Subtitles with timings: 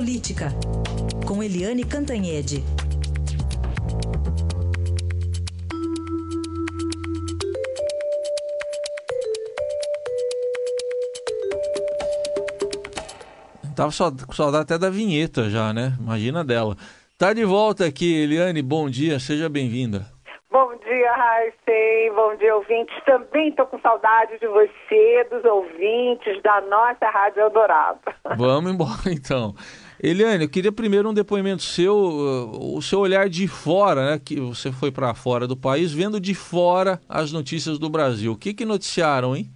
[0.00, 0.48] Política,
[1.26, 2.64] com Eliane Cantanhede.
[13.76, 15.92] Tava só, com saudade até da vinheta já, né?
[16.00, 16.78] Imagina dela.
[17.18, 18.62] Tá de volta aqui, Eliane.
[18.62, 20.06] Bom dia, seja bem-vinda.
[20.50, 22.14] Bom dia, Raíssen.
[22.14, 22.96] Bom dia, ouvintes.
[23.04, 28.00] Também estou com saudade de você, dos ouvintes da nossa Rádio Eldorado.
[28.38, 29.54] Vamos embora, então.
[30.02, 34.18] Eliane, eu queria primeiro um depoimento seu, uh, o seu olhar de fora, né?
[34.24, 38.32] Que você foi para fora do país, vendo de fora as notícias do Brasil.
[38.32, 39.46] O que que noticiaram, hein?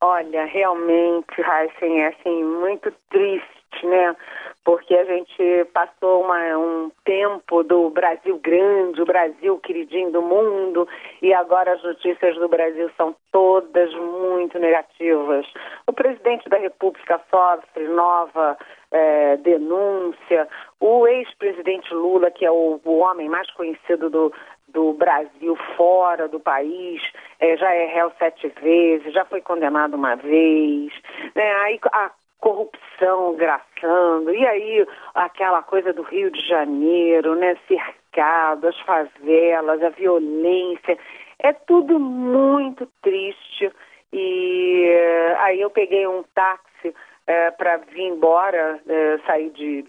[0.00, 4.16] Olha, realmente, Raíssen, é assim, muito triste né?
[4.64, 10.88] Porque a gente passou uma, um tempo do Brasil grande, o Brasil queridinho do mundo,
[11.20, 15.46] e agora as notícias do Brasil são todas muito negativas.
[15.86, 18.56] O presidente da República sofre nova
[18.90, 20.48] é, denúncia,
[20.80, 24.32] o ex-presidente Lula, que é o, o homem mais conhecido do,
[24.68, 27.02] do Brasil fora do país,
[27.40, 30.92] é, já é réu sete vezes, já foi condenado uma vez.
[31.34, 31.52] Né?
[31.64, 32.10] Aí a
[32.44, 39.88] corrupção graçando, e aí aquela coisa do Rio de Janeiro, né, cercado, as favelas, a
[39.88, 40.98] violência,
[41.38, 43.72] é tudo muito triste.
[44.12, 46.94] E eh, aí eu peguei um táxi
[47.26, 49.84] é, para vir embora, é, sair de.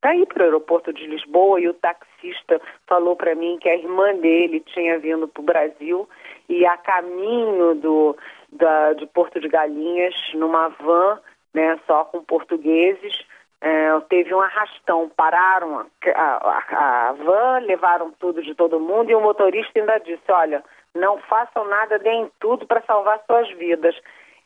[0.00, 3.76] para ir para o aeroporto de Lisboa e o taxista falou para mim que a
[3.76, 6.08] irmã dele tinha vindo para o Brasil
[6.48, 8.16] e a caminho do,
[8.50, 11.20] da, de Porto de Galinhas, numa van,
[11.54, 13.18] né, só com portugueses.
[13.62, 19.14] É, teve um arrastão, pararam a, a, a, van, levaram tudo de todo mundo e
[19.14, 23.94] o motorista ainda disse, olha, não façam nada, deem tudo para salvar suas vidas.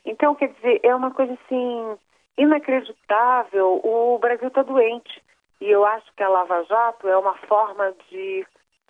[0.05, 1.97] Então, quer dizer, é uma coisa assim
[2.37, 3.81] inacreditável.
[3.85, 5.23] O Brasil está doente
[5.61, 8.47] e eu acho que a Lava Jato é uma forma de,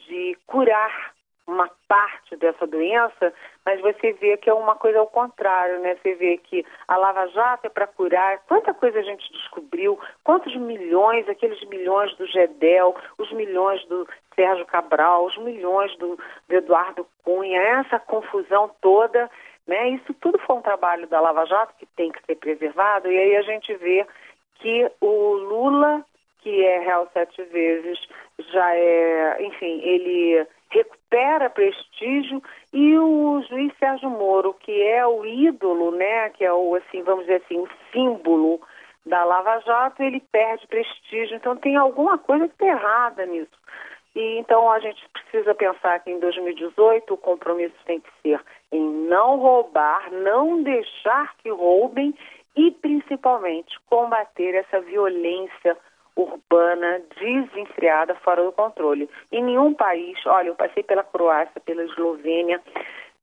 [0.09, 1.14] de curar
[1.47, 3.33] uma parte dessa doença,
[3.65, 5.97] mas você vê que é uma coisa ao contrário, né?
[5.97, 8.39] Você vê que a Lava Jato é para curar.
[8.47, 14.65] Quanta coisa a gente descobriu, quantos milhões, aqueles milhões do Gedel, os milhões do Sérgio
[14.67, 16.19] Cabral, os milhões do,
[16.49, 19.31] do Eduardo Cunha, essa confusão toda,
[19.67, 19.91] né?
[19.91, 23.37] Isso tudo foi um trabalho da Lava Jato que tem que ser preservado, e aí
[23.37, 24.07] a gente vê
[24.57, 26.05] que o Lula,
[26.41, 27.99] que é réu sete vezes,
[28.39, 30.47] já é, enfim, ele
[30.79, 32.43] recupera prestígio
[32.73, 37.25] e o juiz Sérgio Moro, que é o ídolo, né, que é o assim, vamos
[37.25, 38.61] dizer assim, o símbolo
[39.07, 41.37] da Lava Jato, ele perde prestígio.
[41.37, 43.53] Então tem alguma coisa que está errada nisso.
[44.15, 48.41] E então a gente precisa pensar que em 2018 o compromisso tem que ser
[48.73, 52.15] em não roubar, não deixar que roubem
[52.57, 55.77] e principalmente combater essa violência
[56.17, 59.09] urbana desenfreada fora do controle.
[59.33, 62.61] Em nenhum país, olha, eu passei pela Croácia, pela Eslovênia,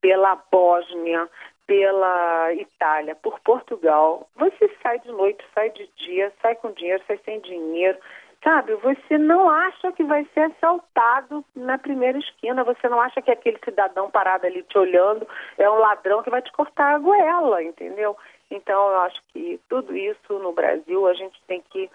[0.00, 1.28] pela Bósnia,
[1.66, 4.28] pela Itália, por Portugal.
[4.36, 7.98] Você sai de noite, sai de dia, sai com dinheiro, sai sem dinheiro.
[8.42, 13.30] Sabe, você não acha que vai ser assaltado na primeira esquina, você não acha que
[13.30, 15.26] aquele cidadão parado ali te olhando
[15.56, 18.16] é um ladrão que vai te cortar a goela, entendeu?
[18.50, 21.88] Então, eu acho que tudo isso no Brasil a gente tem que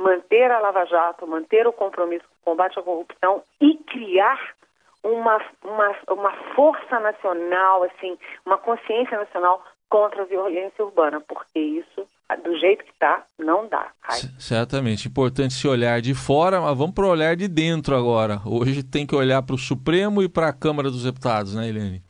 [0.00, 4.38] manter a Lava Jato, manter o compromisso com o combate à corrupção e criar
[5.02, 12.06] uma, uma, uma força nacional, assim, uma consciência nacional contra a violência urbana, porque isso,
[12.44, 13.90] do jeito que está, não dá.
[14.38, 15.08] Certamente.
[15.08, 18.40] Importante se olhar de fora, mas vamos para o olhar de dentro agora.
[18.46, 22.02] Hoje tem que olhar para o Supremo e para a Câmara dos Deputados, né, Helene?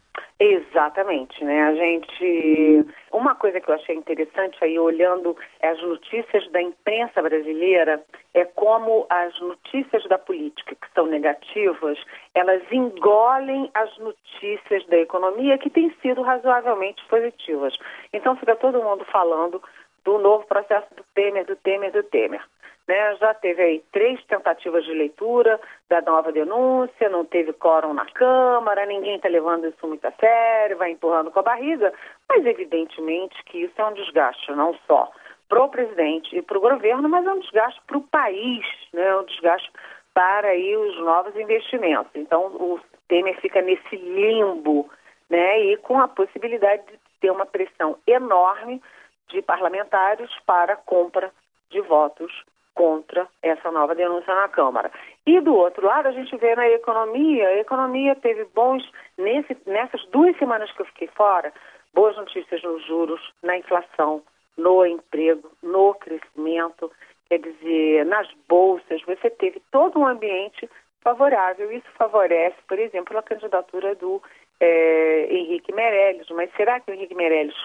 [0.43, 1.65] Exatamente, né?
[1.65, 2.87] A gente.
[3.13, 8.03] Uma coisa que eu achei interessante aí, olhando as notícias da imprensa brasileira,
[8.33, 11.99] é como as notícias da política, que são negativas,
[12.35, 17.77] elas engolem as notícias da economia, que têm sido razoavelmente positivas.
[18.11, 19.63] Então fica todo mundo falando
[20.07, 22.43] do novo processo do Temer, do Temer, do Temer.
[22.89, 23.17] Né?
[23.17, 28.87] Já teve aí três tentativas de leitura da nova denúncia, não teve quórum na Câmara,
[28.87, 31.93] ninguém está levando isso muito a sério, vai empurrando com a barriga,
[32.29, 35.11] mas evidentemente que isso é um desgaste não só
[35.49, 39.05] para o presidente e para o governo, mas é um desgaste para o país, né?
[39.05, 39.71] É um desgaste
[40.15, 42.13] para aí os novos investimentos.
[42.15, 44.89] Então o Temer fica nesse limbo,
[45.29, 45.61] né?
[45.61, 48.81] E com a possibilidade de ter uma pressão enorme
[49.29, 51.33] de parlamentares para compra
[51.69, 52.33] de votos
[52.75, 54.91] contra essa nova denúncia na Câmara.
[55.27, 58.83] E do outro lado, a gente vê na economia, a economia teve bons,
[59.19, 61.53] nesse, nessas duas semanas que eu fiquei fora,
[61.93, 64.23] boas notícias nos juros, na inflação,
[64.57, 66.91] no emprego, no crescimento.
[67.29, 70.69] quer dizer, nas bolsas, você teve todo um ambiente
[71.03, 71.71] favorável.
[71.73, 74.23] Isso favorece, por exemplo, a candidatura do
[74.61, 76.29] é, Henrique Meirelles.
[76.31, 77.57] Mas será que o Henrique Meirelles,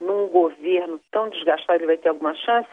[0.00, 2.68] num governo tão desgastado, ele vai ter alguma chance?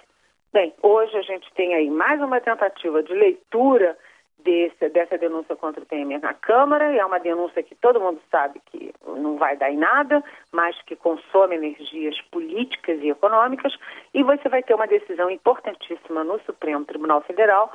[0.52, 3.96] Bem, hoje a gente tem aí mais uma tentativa de leitura
[4.40, 8.20] desse, dessa denúncia contra o Temer na Câmara, e é uma denúncia que todo mundo
[8.32, 13.78] sabe que não vai dar em nada, mas que consome energias políticas e econômicas,
[14.12, 17.72] e você vai ter uma decisão importantíssima no Supremo Tribunal Federal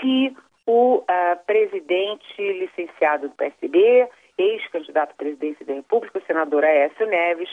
[0.00, 0.36] se
[0.66, 1.04] o uh,
[1.46, 7.48] presidente licenciado do PSB, ex-candidato à presidência da República, o senador Aécio Neves,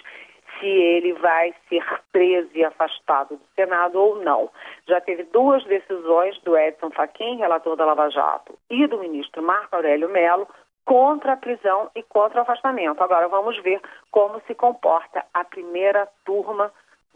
[0.60, 4.50] se ele vai ser preso e afastado do Senado ou não.
[4.88, 9.76] Já teve duas decisões do Edson Fachin, relator da Lava Jato, e do ministro Marco
[9.76, 10.48] Aurélio Mello
[10.86, 13.02] contra a prisão e contra o afastamento.
[13.02, 13.82] Agora vamos ver
[14.12, 16.72] como se comporta a primeira turma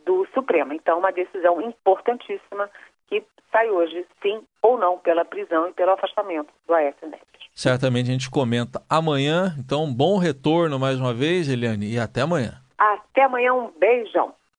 [0.06, 0.74] do Supremo.
[0.74, 2.70] Então, uma decisão importantíssima
[3.08, 7.26] que sai hoje, sim ou não, pela prisão e pelo afastamento do Aécio Neves.
[7.54, 9.54] Certamente a gente comenta amanhã.
[9.58, 12.54] Então, bom retorno mais uma vez, Eliane, e até amanhã.
[12.80, 14.34] Até amanhã, um beijão.